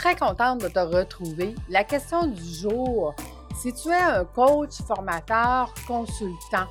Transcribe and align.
très 0.00 0.16
contente 0.16 0.62
de 0.62 0.68
te 0.68 0.78
retrouver. 0.78 1.54
La 1.68 1.84
question 1.84 2.26
du 2.26 2.42
jour, 2.42 3.14
si 3.60 3.70
tu 3.74 3.90
es 3.90 3.94
un 3.94 4.24
coach, 4.24 4.80
formateur, 4.86 5.74
consultant, 5.86 6.66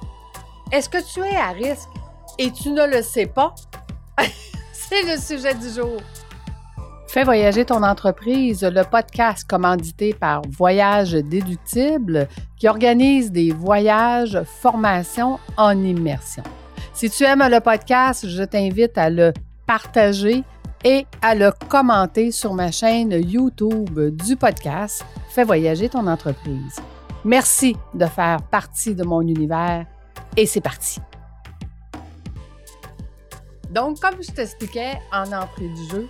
est-ce 0.72 0.90
que 0.90 0.98
tu 0.98 1.20
es 1.20 1.36
à 1.36 1.50
risque 1.50 1.90
et 2.40 2.52
tu 2.52 2.72
ne 2.72 2.88
le 2.88 3.04
sais 3.04 3.28
pas? 3.28 3.54
C'est 4.74 5.04
le 5.04 5.22
sujet 5.22 5.54
du 5.54 5.70
jour. 5.70 6.02
Fais 7.08 7.24
voyager 7.24 7.66
ton 7.66 7.84
entreprise, 7.84 8.64
le 8.64 8.84
podcast 8.84 9.48
commandité 9.48 10.16
par 10.16 10.42
Voyage 10.50 11.12
Déductible 11.12 12.28
qui 12.58 12.68
organise 12.68 13.32
des 13.32 13.52
voyages, 13.52 14.42
formations 14.60 15.38
en 15.56 15.78
immersion. 15.84 16.44
Si 16.94 17.12
tu 17.12 17.26
aimes 17.26 17.48
le 17.48 17.60
podcast, 17.60 18.28
je 18.28 18.42
t'invite 18.42 18.98
à 18.98 19.12
le 19.12 19.34
partager 19.68 20.44
et 20.84 21.06
à 21.22 21.36
le 21.36 21.52
commenter 21.68 22.32
sur 22.32 22.54
ma 22.54 22.72
chaîne 22.72 23.12
YouTube 23.12 24.00
du 24.16 24.36
podcast 24.36 25.06
Fais 25.30 25.44
voyager 25.44 25.90
ton 25.90 26.08
entreprise. 26.08 26.80
Merci 27.24 27.76
de 27.94 28.06
faire 28.06 28.42
partie 28.44 28.96
de 28.96 29.04
mon 29.04 29.22
univers 29.22 29.86
et 30.36 30.46
c'est 30.46 30.62
parti. 30.62 31.00
Donc, 33.70 34.00
comme 34.00 34.22
je 34.22 34.32
t'expliquais 34.32 34.94
en 35.12 35.32
entrée 35.32 35.68
du 35.68 35.86
jeu, 35.92 36.08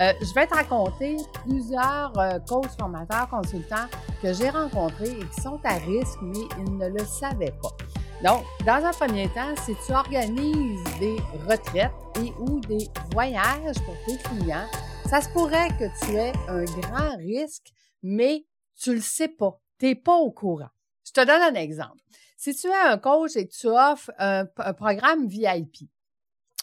euh, 0.00 0.12
je 0.20 0.34
vais 0.34 0.46
te 0.46 0.54
raconter 0.54 1.16
plusieurs 1.46 2.12
euh, 2.18 2.38
coachs, 2.48 2.70
formateurs, 2.78 3.28
consultants 3.28 3.86
que 4.22 4.32
j'ai 4.32 4.48
rencontrés 4.48 5.10
et 5.10 5.24
qui 5.24 5.40
sont 5.40 5.60
à 5.64 5.74
risque, 5.74 6.18
mais 6.22 6.40
ils 6.58 6.76
ne 6.76 6.88
le 6.88 7.04
savaient 7.04 7.54
pas. 7.62 7.76
Donc, 8.24 8.42
dans 8.64 8.82
un 8.82 8.92
premier 8.92 9.28
temps, 9.28 9.54
si 9.66 9.74
tu 9.86 9.92
organises 9.92 10.82
des 10.98 11.18
retraites 11.46 11.92
et 12.22 12.32
ou 12.40 12.58
des 12.60 12.88
voyages 13.12 13.76
pour 13.84 13.94
tes 14.06 14.16
clients, 14.16 14.66
ça 15.10 15.20
se 15.20 15.28
pourrait 15.28 15.68
que 15.78 15.84
tu 16.02 16.14
aies 16.14 16.32
un 16.48 16.64
grand 16.64 17.18
risque, 17.18 17.70
mais 18.02 18.46
tu 18.80 18.94
le 18.94 19.02
sais 19.02 19.28
pas. 19.28 19.60
Tu 19.78 19.84
n'es 19.84 19.94
pas 19.94 20.16
au 20.16 20.30
courant. 20.30 20.70
Je 21.04 21.12
te 21.12 21.20
donne 21.20 21.42
un 21.42 21.54
exemple. 21.54 22.00
Si 22.38 22.54
tu 22.54 22.68
es 22.68 22.74
un 22.74 22.96
coach 22.96 23.36
et 23.36 23.46
que 23.46 23.52
tu 23.52 23.66
offres 23.66 24.10
un, 24.16 24.46
programme 24.46 25.28
VIP, 25.28 25.90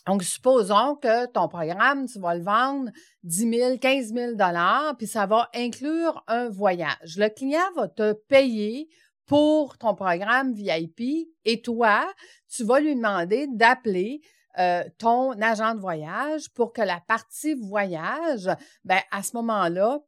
donc, 0.07 0.23
supposons 0.23 0.95
que 0.95 1.27
ton 1.27 1.47
programme, 1.47 2.07
tu 2.07 2.19
vas 2.19 2.33
le 2.33 2.41
vendre 2.41 2.89
10 3.21 3.49
000, 3.55 3.77
15 3.77 4.13
000 4.15 4.31
puis 4.97 5.05
ça 5.05 5.27
va 5.27 5.47
inclure 5.53 6.23
un 6.25 6.49
voyage. 6.49 7.17
Le 7.17 7.29
client 7.29 7.71
va 7.75 7.87
te 7.87 8.13
payer 8.13 8.89
pour 9.31 9.77
ton 9.77 9.95
programme 9.95 10.51
VIP 10.51 11.29
et 11.45 11.61
toi, 11.61 12.05
tu 12.49 12.65
vas 12.65 12.81
lui 12.81 12.95
demander 12.95 13.47
d'appeler 13.47 14.19
euh, 14.59 14.83
ton 14.97 15.31
agent 15.41 15.73
de 15.75 15.79
voyage 15.79 16.49
pour 16.53 16.73
que 16.73 16.81
la 16.81 16.99
partie 17.07 17.53
voyage, 17.53 18.49
ben, 18.83 18.99
à 19.09 19.23
ce 19.23 19.37
moment-là, 19.37 19.99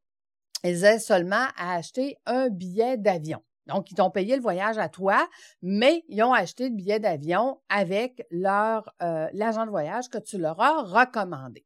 ils 0.65 0.83
aient 0.83 0.99
seulement 0.99 1.47
à 1.55 1.75
acheter 1.75 2.17
un 2.25 2.49
billet 2.49 2.97
d'avion. 2.97 3.41
Donc, 3.67 3.91
ils 3.91 3.95
t'ont 3.95 4.11
payé 4.11 4.35
le 4.35 4.41
voyage 4.41 4.77
à 4.77 4.89
toi, 4.89 5.25
mais 5.61 6.03
ils 6.09 6.21
ont 6.21 6.33
acheté 6.33 6.67
le 6.67 6.75
billet 6.75 6.99
d'avion 6.99 7.61
avec 7.69 8.27
leur 8.29 8.93
euh, 9.01 9.29
l'agent 9.31 9.65
de 9.65 9.71
voyage 9.71 10.09
que 10.09 10.17
tu 10.17 10.37
leur 10.37 10.59
as 10.59 10.81
recommandé. 10.81 11.65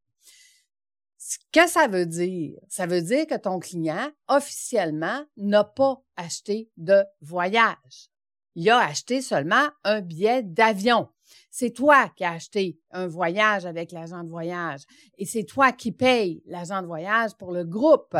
Ce 1.18 1.38
que 1.52 1.68
ça 1.68 1.88
veut 1.88 2.06
dire, 2.06 2.60
ça 2.70 2.86
veut 2.86 3.02
dire 3.02 3.26
que 3.26 3.38
ton 3.38 3.60
client, 3.60 4.12
officiellement, 4.28 5.26
n'a 5.36 5.64
pas 5.64 6.02
acheté 6.16 6.70
de 6.78 7.04
voyage. 7.22 8.12
Il 8.56 8.70
a 8.70 8.80
acheté 8.80 9.22
seulement 9.22 9.68
un 9.84 10.02
billet 10.02 10.44
d'avion. 10.44 11.10
C'est 11.52 11.72
toi 11.72 12.10
qui 12.16 12.24
as 12.24 12.34
acheté 12.34 12.80
un 12.92 13.08
voyage 13.08 13.66
avec 13.66 13.92
l'agent 13.92 14.24
de 14.24 14.30
voyage 14.30 14.82
et 15.18 15.26
c'est 15.26 15.44
toi 15.44 15.72
qui 15.72 15.92
payes 15.92 16.42
l'agent 16.46 16.82
de 16.82 16.88
voyage 16.88 17.36
pour 17.36 17.52
le 17.52 17.66
groupe. 17.66 18.16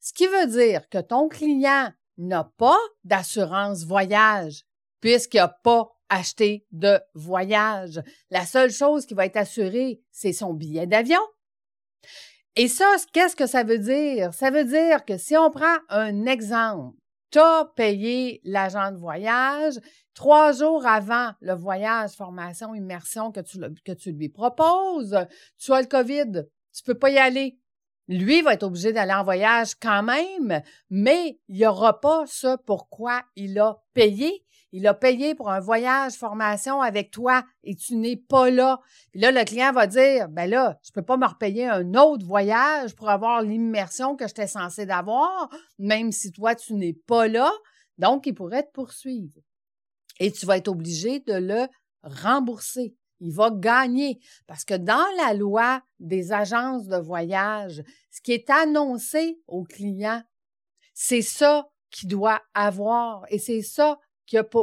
Ce 0.00 0.12
qui 0.12 0.26
veut 0.26 0.46
dire 0.46 0.88
que 0.88 0.98
ton 0.98 1.28
client 1.28 1.92
n'a 2.16 2.44
pas 2.44 2.78
d'assurance 3.04 3.84
voyage 3.84 4.64
puisqu'il 5.00 5.38
n'a 5.38 5.48
pas 5.48 5.90
acheté 6.08 6.66
de 6.72 6.98
voyage. 7.14 8.02
La 8.30 8.44
seule 8.46 8.70
chose 8.70 9.06
qui 9.06 9.14
va 9.14 9.26
être 9.26 9.36
assurée, 9.36 10.02
c'est 10.10 10.32
son 10.32 10.54
billet 10.54 10.86
d'avion. 10.86 11.20
Et 12.60 12.66
ça, 12.66 12.96
qu'est-ce 13.12 13.36
que 13.36 13.46
ça 13.46 13.62
veut 13.62 13.78
dire? 13.78 14.34
Ça 14.34 14.50
veut 14.50 14.64
dire 14.64 15.04
que 15.04 15.16
si 15.16 15.36
on 15.36 15.48
prend 15.48 15.76
un 15.90 16.26
exemple, 16.26 16.96
tu 17.30 17.38
as 17.38 17.70
payé 17.76 18.40
l'agent 18.42 18.90
de 18.90 18.96
voyage 18.96 19.78
trois 20.12 20.50
jours 20.50 20.84
avant 20.84 21.30
le 21.40 21.54
voyage, 21.54 22.16
formation, 22.16 22.74
immersion 22.74 23.30
que 23.30 23.42
tu, 23.92 24.10
lui 24.10 24.28
proposes, 24.28 25.16
tu 25.56 25.72
as 25.72 25.82
le 25.82 25.86
COVID, 25.86 26.46
tu 26.74 26.82
peux 26.82 26.98
pas 26.98 27.10
y 27.10 27.18
aller. 27.18 27.60
Lui 28.08 28.42
va 28.42 28.54
être 28.54 28.64
obligé 28.64 28.92
d'aller 28.92 29.12
en 29.12 29.22
voyage 29.22 29.76
quand 29.80 30.02
même, 30.02 30.60
mais 30.90 31.38
il 31.46 31.58
n'y 31.58 31.66
aura 31.66 32.00
pas 32.00 32.24
ce 32.26 32.56
pourquoi 32.66 33.22
il 33.36 33.56
a 33.60 33.76
payé 33.94 34.44
il 34.72 34.86
a 34.86 34.94
payé 34.94 35.34
pour 35.34 35.50
un 35.50 35.60
voyage, 35.60 36.12
formation 36.12 36.80
avec 36.80 37.10
toi 37.10 37.44
et 37.64 37.74
tu 37.74 37.96
n'es 37.96 38.16
pas 38.16 38.50
là. 38.50 38.80
Puis 39.10 39.20
là, 39.20 39.30
le 39.30 39.44
client 39.44 39.72
va 39.72 39.86
dire, 39.86 40.28
ben 40.28 40.48
là, 40.48 40.78
je 40.84 40.92
peux 40.92 41.02
pas 41.02 41.16
me 41.16 41.26
repayer 41.26 41.66
un 41.66 41.94
autre 41.94 42.26
voyage 42.26 42.94
pour 42.94 43.08
avoir 43.08 43.42
l'immersion 43.42 44.16
que 44.16 44.26
j'étais 44.26 44.46
censé 44.46 44.84
d'avoir, 44.84 45.48
même 45.78 46.12
si 46.12 46.32
toi, 46.32 46.54
tu 46.54 46.74
n'es 46.74 46.92
pas 46.92 47.28
là. 47.28 47.50
Donc, 47.96 48.26
il 48.26 48.34
pourrait 48.34 48.64
te 48.64 48.72
poursuivre. 48.72 49.40
Et 50.20 50.32
tu 50.32 50.46
vas 50.46 50.58
être 50.58 50.68
obligé 50.68 51.20
de 51.20 51.34
le 51.34 51.66
rembourser. 52.02 52.94
Il 53.20 53.32
va 53.32 53.50
gagner 53.50 54.20
parce 54.46 54.64
que 54.64 54.74
dans 54.74 55.06
la 55.16 55.34
loi 55.34 55.82
des 55.98 56.32
agences 56.32 56.86
de 56.86 56.96
voyage, 56.96 57.82
ce 58.10 58.20
qui 58.20 58.32
est 58.32 58.48
annoncé 58.50 59.40
au 59.48 59.64
client, 59.64 60.22
c'est 60.94 61.22
ça 61.22 61.68
qu'il 61.90 62.08
doit 62.08 62.40
avoir 62.54 63.24
et 63.30 63.38
c'est 63.38 63.62
ça 63.62 63.98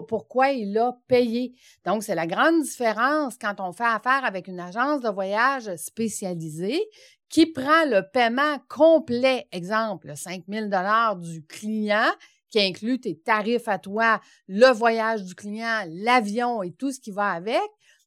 pourquoi 0.07 0.51
il 0.51 0.77
a 0.77 0.97
payé. 1.07 1.53
Donc, 1.85 2.03
c'est 2.03 2.15
la 2.15 2.27
grande 2.27 2.61
différence 2.61 3.37
quand 3.39 3.59
on 3.59 3.71
fait 3.71 3.83
affaire 3.83 4.23
avec 4.23 4.47
une 4.47 4.59
agence 4.59 5.01
de 5.01 5.09
voyage 5.09 5.75
spécialisée 5.75 6.81
qui 7.29 7.47
prend 7.47 7.85
le 7.85 8.01
paiement 8.13 8.59
complet, 8.69 9.47
exemple, 9.51 10.15
5 10.15 10.43
000 10.47 10.67
du 11.15 11.45
client, 11.45 12.11
qui 12.49 12.59
inclut 12.61 12.99
tes 12.99 13.17
tarifs 13.17 13.67
à 13.67 13.79
toi, 13.79 14.21
le 14.47 14.71
voyage 14.71 15.23
du 15.23 15.35
client, 15.35 15.83
l'avion 15.89 16.63
et 16.63 16.71
tout 16.71 16.91
ce 16.91 16.99
qui 16.99 17.11
va 17.11 17.31
avec, 17.31 17.59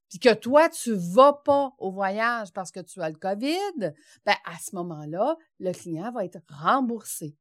puis 0.08 0.18
que 0.18 0.32
toi, 0.32 0.68
tu 0.70 0.94
vas 0.94 1.34
pas 1.44 1.72
au 1.78 1.90
voyage 1.90 2.52
parce 2.54 2.70
que 2.70 2.80
tu 2.80 3.00
as 3.02 3.10
le 3.10 3.16
COVID, 3.16 3.92
ben 4.24 4.34
à 4.46 4.58
ce 4.58 4.74
moment-là, 4.76 5.36
le 5.60 5.72
client 5.72 6.10
va 6.12 6.24
être 6.24 6.38
remboursé 6.48 7.36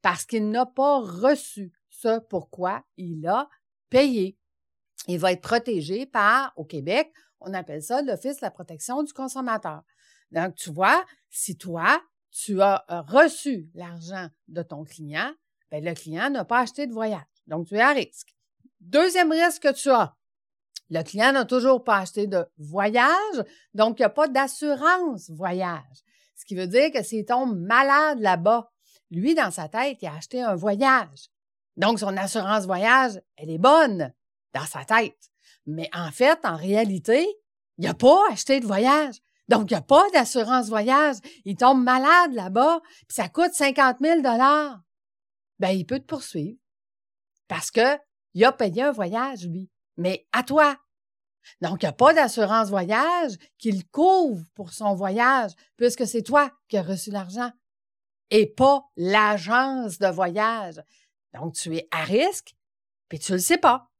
parce 0.00 0.24
qu'il 0.24 0.48
n'a 0.50 0.64
pas 0.64 1.00
reçu 1.00 1.72
ce 2.00 2.20
pourquoi 2.20 2.84
il 2.96 3.26
a 3.26 3.48
payé. 3.88 4.38
Il 5.08 5.18
va 5.18 5.32
être 5.32 5.42
protégé 5.42 6.06
par, 6.06 6.52
au 6.56 6.64
Québec, 6.64 7.12
on 7.40 7.54
appelle 7.54 7.82
ça 7.82 8.02
l'Office 8.02 8.36
de 8.36 8.42
la 8.42 8.50
protection 8.50 9.02
du 9.02 9.12
consommateur. 9.12 9.82
Donc, 10.30 10.54
tu 10.56 10.70
vois, 10.70 11.04
si 11.30 11.56
toi, 11.56 12.02
tu 12.30 12.60
as 12.60 12.84
euh, 12.90 13.02
reçu 13.02 13.70
l'argent 13.74 14.28
de 14.48 14.62
ton 14.62 14.84
client, 14.84 15.32
bien, 15.70 15.80
le 15.80 15.94
client 15.94 16.30
n'a 16.30 16.44
pas 16.44 16.60
acheté 16.60 16.86
de 16.86 16.92
voyage. 16.92 17.22
Donc, 17.46 17.68
tu 17.68 17.76
es 17.76 17.80
à 17.80 17.92
risque. 17.92 18.34
Deuxième 18.80 19.30
risque 19.30 19.62
que 19.62 19.72
tu 19.72 19.90
as, 19.90 20.16
le 20.90 21.02
client 21.02 21.32
n'a 21.32 21.44
toujours 21.44 21.82
pas 21.82 21.98
acheté 21.98 22.26
de 22.26 22.44
voyage, 22.58 23.44
donc 23.74 23.98
il 23.98 24.02
n'y 24.02 24.06
a 24.06 24.10
pas 24.10 24.28
d'assurance 24.28 25.30
voyage. 25.30 26.04
Ce 26.36 26.44
qui 26.44 26.54
veut 26.54 26.66
dire 26.66 26.92
que 26.92 27.02
s'il 27.02 27.24
tombe 27.24 27.58
malade 27.58 28.20
là-bas, 28.20 28.70
lui, 29.10 29.34
dans 29.34 29.50
sa 29.50 29.68
tête, 29.68 29.98
il 30.02 30.06
a 30.06 30.14
acheté 30.14 30.42
un 30.42 30.54
voyage. 30.54 31.28
Donc, 31.76 31.98
son 31.98 32.16
assurance 32.16 32.64
voyage, 32.64 33.20
elle 33.36 33.50
est 33.50 33.58
bonne 33.58 34.12
dans 34.54 34.64
sa 34.64 34.84
tête. 34.84 35.30
Mais 35.66 35.90
en 35.92 36.10
fait, 36.10 36.38
en 36.44 36.56
réalité, 36.56 37.26
il 37.78 37.84
n'a 37.84 37.94
pas 37.94 38.22
acheté 38.30 38.60
de 38.60 38.66
voyage. 38.66 39.16
Donc, 39.48 39.70
il 39.70 39.74
n'y 39.74 39.78
a 39.78 39.82
pas 39.82 40.08
d'assurance 40.10 40.68
voyage. 40.68 41.16
Il 41.44 41.56
tombe 41.56 41.82
malade 41.82 42.32
là-bas, 42.32 42.80
puis 42.82 43.14
ça 43.14 43.28
coûte 43.28 43.52
50 43.52 43.98
000 44.00 44.22
Ben, 45.58 45.70
il 45.70 45.84
peut 45.84 46.00
te 46.00 46.06
poursuivre. 46.06 46.58
Parce 47.48 47.70
que 47.70 47.98
il 48.34 48.44
a 48.44 48.52
payé 48.52 48.82
un 48.82 48.92
voyage, 48.92 49.46
lui. 49.46 49.70
Mais 49.96 50.26
à 50.32 50.42
toi. 50.42 50.76
Donc, 51.60 51.82
il 51.82 51.86
n'y 51.86 51.92
pas 51.94 52.12
d'assurance 52.12 52.68
voyage 52.68 53.32
qu'il 53.56 53.86
couvre 53.88 54.44
pour 54.54 54.72
son 54.72 54.94
voyage, 54.94 55.52
puisque 55.76 56.06
c'est 56.06 56.22
toi 56.22 56.50
qui 56.68 56.76
as 56.76 56.82
reçu 56.82 57.10
l'argent 57.10 57.50
et 58.30 58.46
pas 58.46 58.82
l'agence 58.96 59.98
de 59.98 60.08
voyage. 60.08 60.82
Donc, 61.40 61.54
tu 61.54 61.76
es 61.76 61.88
à 61.90 62.02
risque, 62.04 62.54
puis 63.08 63.18
tu 63.18 63.32
ne 63.32 63.36
le 63.36 63.42
sais 63.42 63.58
pas. 63.58 63.90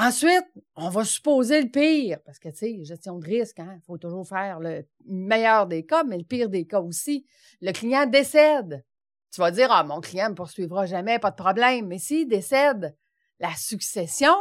Ensuite, 0.00 0.46
on 0.76 0.90
va 0.90 1.04
supposer 1.04 1.60
le 1.60 1.68
pire, 1.68 2.18
parce 2.24 2.38
que, 2.38 2.48
tu 2.50 2.56
sais, 2.56 2.84
gestion 2.84 3.18
de 3.18 3.26
risque, 3.26 3.56
il 3.58 3.62
hein, 3.62 3.78
faut 3.84 3.98
toujours 3.98 4.26
faire 4.26 4.60
le 4.60 4.86
meilleur 5.04 5.66
des 5.66 5.84
cas, 5.84 6.04
mais 6.04 6.18
le 6.18 6.24
pire 6.24 6.48
des 6.48 6.66
cas 6.66 6.80
aussi. 6.80 7.26
Le 7.60 7.72
client 7.72 8.06
décède. 8.06 8.84
Tu 9.32 9.40
vas 9.40 9.50
dire, 9.50 9.70
ah, 9.72 9.82
mon 9.82 10.00
client 10.00 10.26
ne 10.26 10.30
me 10.30 10.34
poursuivra 10.36 10.86
jamais, 10.86 11.18
pas 11.18 11.30
de 11.30 11.36
problème. 11.36 11.88
Mais 11.88 11.98
s'il 11.98 12.28
décède, 12.28 12.96
la 13.40 13.54
succession 13.56 14.34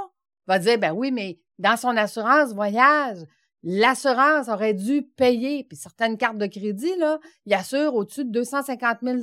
va 0.45 0.59
dire, 0.59 0.77
ben 0.77 0.91
oui, 0.91 1.11
mais 1.11 1.39
dans 1.57 1.75
son 1.75 1.97
assurance 1.97 2.53
voyage, 2.53 3.17
l'assurance 3.63 4.47
aurait 4.47 4.75
dû 4.75 5.01
payer, 5.01 5.63
puis 5.63 5.75
certaines 5.75 6.17
cartes 6.17 6.37
de 6.37 6.45
crédit, 6.45 6.95
là, 6.97 7.19
ils 7.45 7.53
assurent 7.53 7.95
au-dessus 7.95 8.25
de 8.25 8.31
250 8.31 8.99
000 9.01 9.19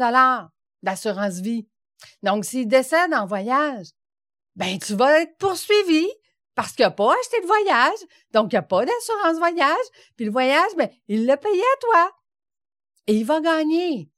d'assurance 0.82 1.40
vie. 1.40 1.68
Donc, 2.22 2.44
s'il 2.44 2.68
décède 2.68 3.12
en 3.12 3.26
voyage, 3.26 3.88
ben, 4.56 4.78
tu 4.78 4.94
vas 4.94 5.20
être 5.20 5.36
poursuivi 5.38 6.06
parce 6.54 6.72
qu'il 6.72 6.84
n'a 6.84 6.90
pas 6.90 7.12
acheté 7.12 7.40
de 7.40 7.46
voyage, 7.46 7.98
donc 8.32 8.52
il 8.52 8.54
n'y 8.54 8.58
a 8.58 8.62
pas 8.62 8.84
d'assurance 8.84 9.38
voyage, 9.38 9.86
puis 10.16 10.26
le 10.26 10.30
voyage, 10.30 10.70
ben, 10.76 10.88
il 11.08 11.26
l'a 11.26 11.36
payé 11.36 11.60
à 11.60 11.80
toi. 11.80 12.12
Et 13.06 13.16
il 13.16 13.24
va 13.24 13.40
gagner. 13.40 14.08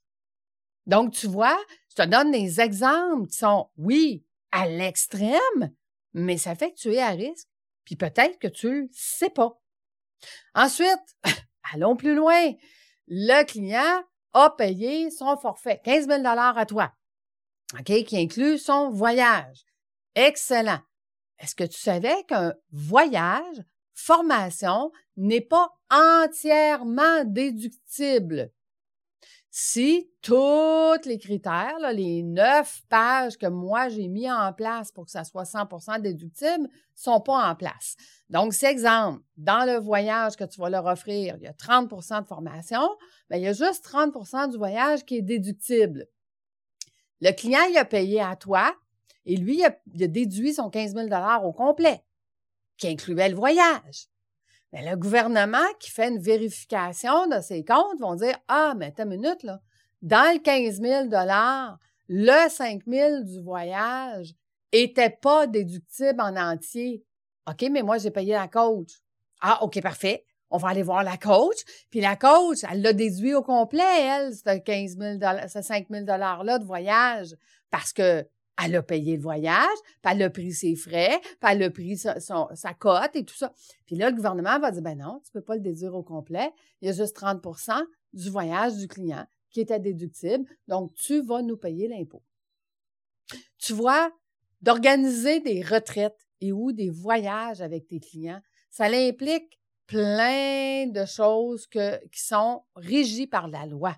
Donc, 0.87 1.13
tu 1.13 1.27
vois, 1.27 1.59
je 1.91 2.03
te 2.03 2.09
donne 2.09 2.31
des 2.31 2.61
exemples 2.61 3.27
qui 3.29 3.39
sont, 3.39 3.71
oui, 3.77 4.25
à 4.53 4.69
l'extrême, 4.69 5.75
mais 6.13 6.39
ça 6.39 6.55
fait 6.55 6.73
que 6.73 6.79
tu 6.79 6.95
es 6.95 7.01
à 7.01 7.11
risque, 7.11 7.49
puis 7.85 7.97
peut-être 7.97 8.39
que 8.39 8.49
tu 8.49 8.69
ne 8.69 8.89
sais 8.93 9.31
pas. 9.31 9.59
Ensuite, 10.55 11.17
allons 11.75 11.97
plus 11.97 12.15
loin. 12.15 12.53
Le 13.09 13.45
client 13.45 14.05
a 14.33 14.51
payé 14.51 15.11
son 15.11 15.37
forfait, 15.37 15.81
15 15.85 16.07
000 16.09 16.23
à 16.27 16.67
toi, 16.67 16.93
OK, 17.75 18.05
qui 18.05 18.19
inclut 18.19 18.59
son 18.59 18.91
voyage. 18.91 19.65
Excellent. 20.15 20.81
Est-ce 21.39 21.55
que 21.55 21.65
tu 21.65 21.79
savais 21.79 22.25
qu'un 22.29 22.55
voyage, 22.71 23.63
formation, 23.93 24.93
n'est 25.17 25.41
pas 25.41 25.71
entièrement 25.91 27.25
déductible? 27.25 28.51
Si 29.51 30.11
tous 30.21 31.07
les 31.07 31.19
critères, 31.19 31.79
les 31.95 32.23
neuf 32.23 32.83
pages 32.91 33.39
que 33.39 33.47
moi 33.47 33.89
j'ai 33.89 34.07
mis 34.07 34.31
en 34.31 34.53
place 34.53 34.93
pour 34.93 35.07
que 35.07 35.11
ça 35.11 35.25
soit 35.25 35.45
100% 35.45 36.03
déductible, 36.03 36.69
sont 36.95 37.21
pas 37.23 37.51
en 37.51 37.55
place. 37.55 37.97
Donc, 38.29 38.53
c'est 38.53 38.71
exemple, 38.71 39.23
dans 39.39 39.65
le 39.65 39.79
voyage 39.79 40.37
que 40.37 40.45
tu 40.45 40.61
vas 40.61 40.69
leur 40.69 40.85
offrir, 40.85 41.37
il 41.39 41.45
y 41.45 41.47
a 41.47 41.53
30% 41.53 42.21
de 42.21 42.27
formation, 42.27 42.87
mais 43.31 43.39
il 43.39 43.45
y 43.45 43.49
a 43.49 43.55
juste 43.55 43.83
30% 43.87 44.51
du 44.51 44.59
voyage 44.59 45.07
qui 45.07 45.17
est 45.17 45.23
déductible. 45.23 46.07
Le 47.21 47.33
client, 47.33 47.63
il 47.71 47.77
a 47.79 47.85
payé 47.85 48.21
à 48.21 48.37
toi 48.37 48.75
et 49.25 49.37
lui, 49.37 49.59
il 49.59 49.65
a, 49.65 50.09
déduit 50.09 50.55
son 50.55 50.71
15 50.71 50.95
000 50.95 51.09
au 51.45 51.53
complet, 51.53 52.03
qui 52.77 52.89
incluait 52.89 53.29
le 53.29 53.37
voyage. 53.37 54.07
Mais 54.73 54.89
le 54.89 54.97
gouvernement 54.97 55.67
qui 55.81 55.91
fait 55.91 56.09
une 56.09 56.21
vérification 56.21 57.27
de 57.27 57.41
ses 57.41 57.65
comptes 57.65 58.01
vont 58.01 58.15
dire 58.15 58.37
Ah, 58.49 58.75
mais 58.77 58.93
t'as 58.93 59.05
une 59.05 59.11
minute, 59.11 59.43
là. 59.43 59.61
Dans 60.03 60.33
le 60.33 60.41
15 60.41 60.81
000 60.81 61.09
le 62.09 62.49
5 62.49 62.83
000 62.87 63.23
du 63.23 63.41
voyage 63.41 64.35
était 64.71 65.11
pas 65.11 65.47
déductible 65.47 66.21
en 66.21 66.37
entier. 66.37 67.03
OK, 67.49 67.65
mais 67.71 67.83
moi, 67.83 67.99
j'ai 67.99 68.11
payé 68.11 68.35
la 68.35 68.49
coach. 68.49 69.01
Ah, 69.41 69.63
OK, 69.63 69.81
parfait. 69.81 70.25
On 70.51 70.59
va 70.59 70.69
aller 70.69 70.83
voir 70.83 71.03
la 71.03 71.17
coach. 71.17 71.59
Puis 71.91 72.01
la 72.01 72.17
coach, 72.17 72.59
elle 72.71 72.83
l'a 72.83 72.93
déduit 72.93 73.35
au 73.35 73.43
complet, 73.43 73.83
elle, 74.01 74.35
ce 74.35 74.59
15 74.59 74.97
000 74.99 75.19
ce 75.49 75.63
5 75.63 75.87
000 75.91 76.05
$-là 76.05 76.59
de 76.59 76.65
voyage. 76.65 77.35
Parce 77.71 77.93
que 77.93 78.27
elle 78.63 78.77
a 78.77 78.83
payé 78.83 79.17
le 79.17 79.23
voyage, 79.23 79.79
puis 80.03 80.13
elle 80.13 80.23
a 80.23 80.31
pris 80.31 80.53
ses 80.53 80.77
frais, 80.77 81.21
puis 81.21 81.51
elle 81.51 81.63
a 81.63 81.71
pris 81.71 81.97
sa, 81.99 82.75
cote 82.79 83.15
et 83.15 83.25
tout 83.25 83.35
ça. 83.35 83.53
Puis 83.85 83.97
là, 83.97 84.09
le 84.11 84.17
gouvernement 84.17 84.59
va 84.59 84.71
dire, 84.71 84.83
ben 84.83 84.97
non, 84.97 85.21
tu 85.25 85.31
peux 85.31 85.43
pas 85.43 85.57
le 85.57 85.61
déduire 85.61 85.95
au 85.95 86.03
complet. 86.03 86.51
Il 86.81 86.87
y 86.87 86.91
a 86.91 86.95
juste 86.95 87.17
30% 87.17 87.83
du 88.15 88.31
voyage 88.31 88.77
du 88.77 88.89
client 88.89 89.27
qui 89.51 89.61
était 89.61 89.79
déductible. 89.79 90.45
Donc, 90.69 90.95
tu 90.95 91.21
vas 91.21 91.43
nous 91.43 91.57
payer 91.57 91.89
l'impôt. 91.89 92.23
Tu 93.59 93.73
vois, 93.73 94.11
d'organiser 94.63 95.41
des 95.41 95.63
retraites 95.63 96.27
et 96.41 96.53
ou 96.53 96.73
des 96.73 96.91
voyages 96.91 97.61
avec 97.61 97.87
tes 97.87 98.01
clients, 98.01 98.41
ça 98.71 98.87
implique 98.87 99.61
plein 99.87 100.87
de 100.87 101.05
choses 101.05 101.67
qui 101.67 102.21
sont 102.21 102.65
régies 102.75 103.27
par 103.27 103.49
la 103.49 103.67
loi. 103.67 103.95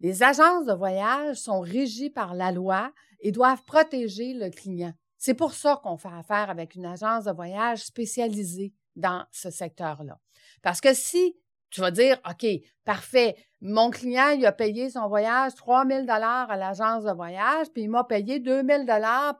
Les 0.00 0.22
agences 0.22 0.66
de 0.66 0.72
voyage 0.72 1.36
sont 1.36 1.60
régies 1.60 2.10
par 2.10 2.34
la 2.34 2.52
loi 2.52 2.92
et 3.20 3.32
doivent 3.32 3.64
protéger 3.64 4.32
le 4.32 4.50
client. 4.50 4.92
C'est 5.16 5.34
pour 5.34 5.52
ça 5.52 5.80
qu'on 5.82 5.96
fait 5.96 6.08
affaire 6.08 6.50
avec 6.50 6.76
une 6.76 6.86
agence 6.86 7.24
de 7.24 7.32
voyage 7.32 7.84
spécialisée 7.84 8.72
dans 8.94 9.24
ce 9.32 9.50
secteur-là. 9.50 10.18
Parce 10.62 10.80
que 10.80 10.94
si 10.94 11.36
tu 11.70 11.80
vas 11.80 11.90
dire, 11.90 12.18
OK, 12.28 12.46
parfait, 12.84 13.36
mon 13.60 13.90
client, 13.90 14.28
il 14.28 14.46
a 14.46 14.52
payé 14.52 14.88
son 14.90 15.08
voyage 15.08 15.54
3 15.56 15.86
000 15.86 16.06
à 16.08 16.56
l'agence 16.56 17.04
de 17.04 17.12
voyage, 17.12 17.66
puis 17.72 17.82
il 17.82 17.90
m'a 17.90 18.04
payé 18.04 18.38
2 18.38 18.62
000 18.64 18.84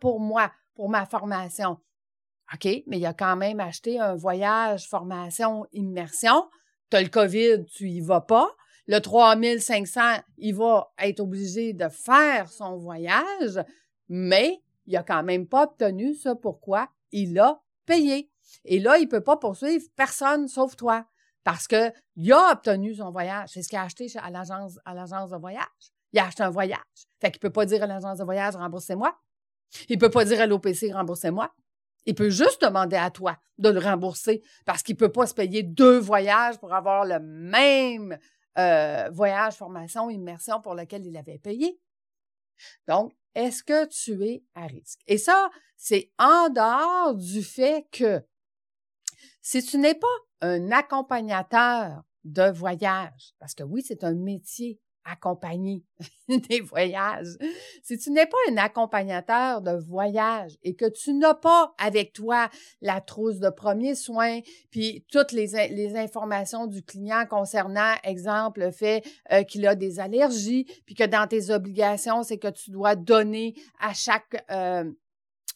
pour 0.00 0.18
moi, 0.20 0.50
pour 0.74 0.88
ma 0.88 1.06
formation. 1.06 1.78
OK, 2.54 2.82
mais 2.86 2.98
il 2.98 3.06
a 3.06 3.12
quand 3.12 3.36
même 3.36 3.60
acheté 3.60 4.00
un 4.00 4.14
voyage, 4.14 4.88
formation, 4.88 5.66
immersion. 5.72 6.48
Tu 6.90 6.96
as 6.96 7.02
le 7.02 7.08
COVID, 7.08 7.64
tu 7.66 7.88
y 7.88 8.00
vas 8.00 8.22
pas. 8.22 8.48
Le 8.86 9.00
3500, 9.00 10.00
il 10.38 10.54
va 10.54 10.90
être 10.98 11.20
obligé 11.20 11.74
de 11.74 11.88
faire 11.90 12.48
son 12.48 12.78
voyage, 12.78 13.62
mais 14.08 14.62
il 14.86 14.94
n'a 14.94 15.02
quand 15.02 15.22
même 15.22 15.46
pas 15.46 15.64
obtenu 15.64 16.14
ça. 16.14 16.34
Pourquoi? 16.34 16.88
Il 17.12 17.38
a 17.38 17.60
payé. 17.84 18.30
Et 18.64 18.78
là, 18.78 18.96
il 18.96 19.08
peut 19.08 19.20
pas 19.20 19.36
poursuivre 19.36 19.84
personne 19.94 20.48
sauf 20.48 20.74
toi. 20.74 21.04
Parce 21.44 21.68
qu'il 21.68 22.32
a 22.32 22.52
obtenu 22.52 22.94
son 22.94 23.10
voyage. 23.10 23.50
C'est 23.52 23.62
ce 23.62 23.68
qu'il 23.68 23.78
a 23.78 23.82
acheté 23.82 24.06
à 24.22 24.30
l'agence, 24.30 24.78
à 24.86 24.94
l'agence 24.94 25.30
de 25.30 25.36
voyage. 25.36 25.66
Il 26.12 26.18
a 26.18 26.26
acheté 26.26 26.42
un 26.42 26.50
voyage. 26.50 26.78
Fait 27.20 27.30
qu'il 27.30 27.40
peut 27.40 27.50
pas 27.50 27.66
dire 27.66 27.82
à 27.82 27.86
l'agence 27.86 28.18
de 28.18 28.24
voyage, 28.24 28.56
remboursez-moi. 28.56 29.14
Il 29.90 29.98
peut 29.98 30.10
pas 30.10 30.24
dire 30.24 30.40
à 30.40 30.46
l'OPC, 30.46 30.92
remboursez-moi. 30.92 31.52
Il 32.06 32.14
peut 32.14 32.30
juste 32.30 32.62
demander 32.62 32.96
à 32.96 33.10
toi 33.10 33.38
de 33.58 33.68
le 33.68 33.80
rembourser 33.80 34.42
parce 34.64 34.82
qu'il 34.82 34.94
ne 34.94 34.98
peut 34.98 35.12
pas 35.12 35.26
se 35.26 35.34
payer 35.34 35.62
deux 35.62 35.98
voyages 35.98 36.58
pour 36.58 36.72
avoir 36.72 37.04
le 37.04 37.18
même 37.20 38.18
euh, 38.58 39.08
voyage, 39.12 39.54
formation, 39.54 40.10
immersion 40.10 40.60
pour 40.60 40.74
lequel 40.74 41.06
il 41.06 41.16
avait 41.16 41.38
payé. 41.38 41.78
Donc, 42.86 43.12
est-ce 43.34 43.62
que 43.62 43.86
tu 43.86 44.24
es 44.24 44.42
à 44.54 44.66
risque? 44.66 45.00
Et 45.06 45.18
ça, 45.18 45.50
c'est 45.76 46.10
en 46.18 46.48
dehors 46.48 47.14
du 47.14 47.42
fait 47.42 47.86
que 47.92 48.20
si 49.42 49.62
tu 49.62 49.78
n'es 49.78 49.94
pas 49.94 50.06
un 50.40 50.72
accompagnateur 50.72 52.02
de 52.24 52.50
voyage, 52.50 53.32
parce 53.38 53.54
que 53.54 53.62
oui, 53.62 53.82
c'est 53.86 54.04
un 54.04 54.14
métier 54.14 54.80
accompagner 55.10 55.84
des 56.28 56.60
voyages. 56.60 57.36
Si 57.82 57.98
tu 57.98 58.10
n'es 58.10 58.26
pas 58.26 58.36
un 58.50 58.56
accompagnateur 58.56 59.60
de 59.62 59.72
voyage 59.72 60.56
et 60.62 60.74
que 60.74 60.88
tu 60.88 61.14
n'as 61.14 61.34
pas 61.34 61.74
avec 61.78 62.12
toi 62.12 62.48
la 62.80 63.00
trousse 63.00 63.38
de 63.38 63.50
premiers 63.50 63.94
soins, 63.94 64.40
puis 64.70 65.04
toutes 65.10 65.32
les, 65.32 65.48
informations 65.96 66.66
du 66.66 66.82
client 66.82 67.24
concernant, 67.28 67.94
exemple, 68.04 68.60
le 68.60 68.70
fait 68.70 69.02
euh, 69.32 69.42
qu'il 69.42 69.66
a 69.66 69.74
des 69.74 70.00
allergies, 70.00 70.66
puis 70.84 70.94
que 70.94 71.04
dans 71.04 71.26
tes 71.26 71.50
obligations, 71.50 72.22
c'est 72.22 72.38
que 72.38 72.48
tu 72.48 72.70
dois 72.70 72.94
donner 72.94 73.54
à 73.80 73.94
chaque 73.94 74.44
euh, 74.50 74.84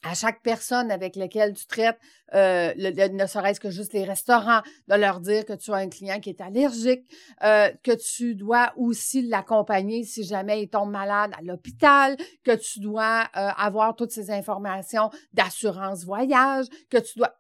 à 0.02 0.14
chaque 0.14 0.42
personne 0.42 0.90
avec 0.90 1.14
laquelle 1.16 1.54
tu 1.54 1.66
traites, 1.66 1.98
euh, 2.34 2.74
ne 2.74 3.26
serait-ce 3.26 3.60
que 3.60 3.70
juste 3.70 3.92
les 3.92 4.04
restaurants, 4.04 4.60
de 4.88 4.94
leur 4.96 5.20
dire 5.20 5.44
que 5.44 5.52
tu 5.52 5.72
as 5.72 5.76
un 5.76 5.88
client 5.88 6.18
qui 6.18 6.30
est 6.30 6.40
allergique, 6.40 7.08
euh, 7.42 7.70
que 7.84 7.92
tu 7.92 8.34
dois 8.34 8.72
aussi 8.76 9.22
l'accompagner 9.22 10.04
si 10.04 10.24
jamais 10.24 10.62
il 10.62 10.68
tombe 10.68 10.90
malade 10.90 11.32
à 11.38 11.42
l'hôpital, 11.42 12.16
que 12.42 12.56
tu 12.56 12.80
dois 12.80 13.28
euh, 13.36 13.48
avoir 13.56 13.94
toutes 13.94 14.10
ces 14.10 14.30
informations 14.30 15.10
d'assurance 15.32 16.04
voyage, 16.04 16.66
que 16.90 16.98
tu 16.98 17.18
dois... 17.18 17.34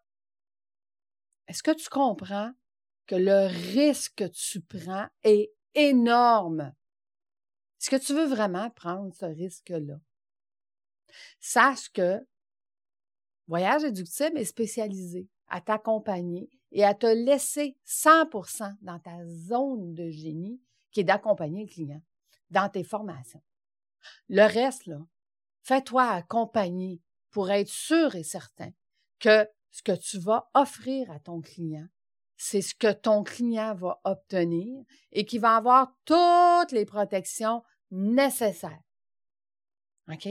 Est-ce 1.48 1.62
que 1.62 1.72
tu 1.72 1.88
comprends 1.88 2.52
que 3.06 3.16
le 3.16 3.48
risque 3.74 4.14
que 4.16 4.24
tu 4.24 4.60
prends 4.60 5.08
est 5.24 5.52
énorme? 5.74 6.72
Est-ce 7.80 7.90
que 7.90 7.96
tu 7.96 8.14
veux 8.14 8.26
vraiment 8.26 8.70
prendre 8.70 9.12
ce 9.12 9.24
risque-là? 9.24 9.98
Sache 11.40 11.90
que 11.92 12.24
Voyage 13.48 13.84
éductible 13.84 14.38
est 14.38 14.44
spécialisé 14.44 15.28
à 15.48 15.60
t'accompagner 15.60 16.48
et 16.70 16.84
à 16.84 16.94
te 16.94 17.06
laisser 17.06 17.76
100% 17.86 18.76
dans 18.80 18.98
ta 18.98 19.26
zone 19.26 19.94
de 19.94 20.08
génie 20.08 20.60
qui 20.90 21.00
est 21.00 21.04
d'accompagner 21.04 21.64
le 21.64 21.70
client 21.70 22.02
dans 22.50 22.68
tes 22.68 22.84
formations. 22.84 23.42
Le 24.28 24.42
reste, 24.42 24.86
là, 24.86 25.00
fais-toi 25.62 26.04
accompagner 26.04 27.00
pour 27.30 27.50
être 27.50 27.68
sûr 27.68 28.14
et 28.14 28.24
certain 28.24 28.70
que 29.18 29.48
ce 29.70 29.82
que 29.82 29.92
tu 29.92 30.18
vas 30.18 30.50
offrir 30.54 31.10
à 31.10 31.18
ton 31.18 31.40
client, 31.40 31.86
c'est 32.36 32.62
ce 32.62 32.74
que 32.74 32.92
ton 32.92 33.22
client 33.22 33.74
va 33.74 34.00
obtenir 34.04 34.84
et 35.12 35.24
qu'il 35.24 35.40
va 35.40 35.56
avoir 35.56 35.94
toutes 36.04 36.72
les 36.72 36.84
protections 36.84 37.62
nécessaires. 37.90 38.82
OK? 40.08 40.28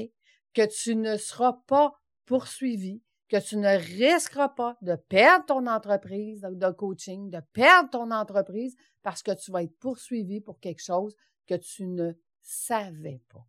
Que 0.54 0.66
tu 0.66 0.96
ne 0.96 1.18
seras 1.18 1.54
pas 1.68 2.01
poursuivi, 2.32 3.02
que 3.28 3.46
tu 3.46 3.58
ne 3.58 3.78
risqueras 3.78 4.48
pas 4.48 4.78
de 4.82 4.96
perdre 4.96 5.48
ton 5.48 5.68
entreprise 5.68 6.48
de 6.50 6.72
coaching, 6.72 7.30
de 7.30 7.42
perdre 7.52 7.90
ton 7.90 8.10
entreprise 8.10 8.74
parce 9.04 9.22
que 9.22 9.32
tu 9.32 9.52
vas 9.52 9.64
être 9.64 9.78
poursuivi 9.80 10.40
pour 10.40 10.58
quelque 10.62 10.82
chose 10.82 11.14
que 11.46 11.56
tu 11.56 11.88
ne 11.88 12.14
savais 12.42 13.22
pas. 13.28 13.46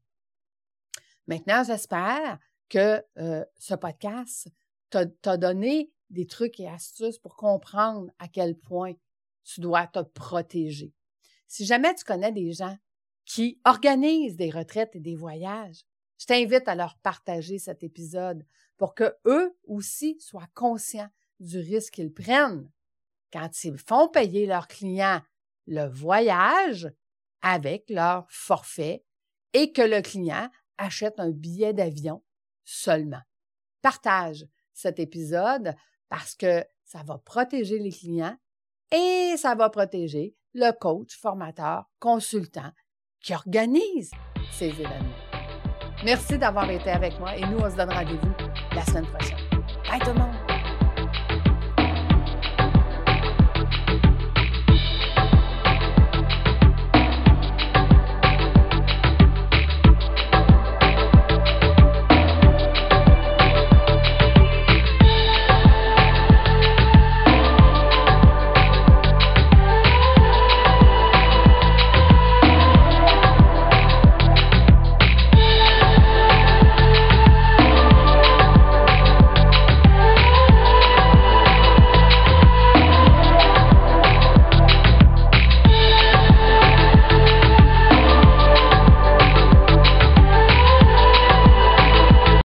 Maintenant, 1.28 1.62
j'espère 1.62 2.40
que 2.68 3.00
euh, 3.18 3.44
ce 3.56 3.74
podcast 3.76 4.48
t'a 4.90 5.36
donné 5.36 5.92
des 6.10 6.26
trucs 6.26 6.58
et 6.58 6.68
astuces 6.68 7.20
pour 7.20 7.36
comprendre 7.36 8.10
à 8.18 8.26
quel 8.26 8.58
point 8.58 8.94
tu 9.44 9.60
dois 9.60 9.86
te 9.86 10.00
protéger. 10.00 10.92
Si 11.46 11.64
jamais 11.64 11.94
tu 11.94 12.02
connais 12.02 12.32
des 12.32 12.52
gens 12.52 12.76
qui 13.24 13.60
organisent 13.64 14.34
des 14.34 14.50
retraites 14.50 14.96
et 14.96 15.00
des 15.00 15.14
voyages, 15.14 15.84
je 16.22 16.26
t'invite 16.26 16.68
à 16.68 16.76
leur 16.76 16.96
partager 16.98 17.58
cet 17.58 17.82
épisode 17.82 18.46
pour 18.82 18.96
que 18.96 19.14
eux 19.26 19.56
aussi 19.68 20.18
soient 20.18 20.48
conscients 20.54 21.08
du 21.38 21.60
risque 21.60 21.92
qu'ils 21.92 22.12
prennent 22.12 22.68
quand 23.32 23.62
ils 23.62 23.78
font 23.78 24.08
payer 24.08 24.44
leurs 24.44 24.66
clients 24.66 25.20
le 25.68 25.86
voyage 25.86 26.92
avec 27.42 27.88
leur 27.88 28.26
forfait 28.28 29.04
et 29.52 29.70
que 29.70 29.82
le 29.82 30.02
client 30.02 30.50
achète 30.78 31.20
un 31.20 31.30
billet 31.30 31.72
d'avion 31.72 32.24
seulement. 32.64 33.22
Partage 33.82 34.48
cet 34.72 34.98
épisode 34.98 35.76
parce 36.08 36.34
que 36.34 36.64
ça 36.82 37.04
va 37.04 37.18
protéger 37.18 37.78
les 37.78 37.92
clients 37.92 38.36
et 38.90 39.36
ça 39.36 39.54
va 39.54 39.70
protéger 39.70 40.34
le 40.54 40.72
coach, 40.72 41.16
formateur, 41.16 41.88
consultant 42.00 42.72
qui 43.20 43.32
organise 43.32 44.10
ces 44.50 44.70
événements. 44.70 45.14
Merci 46.04 46.36
d'avoir 46.36 46.68
été 46.68 46.90
avec 46.90 47.16
moi 47.20 47.36
et 47.36 47.42
nous, 47.42 47.58
on 47.58 47.70
se 47.70 47.76
donne 47.76 47.92
rendez-vous 47.92 48.51
la 48.74 48.84
semaine 48.84 49.06
prochaine. 49.06 49.38
Bye 49.88 49.98
tout 50.00 50.12
le 50.12 50.18
monde! 50.18 50.41